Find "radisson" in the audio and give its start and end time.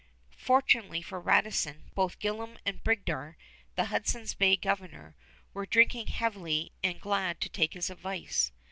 1.19-1.91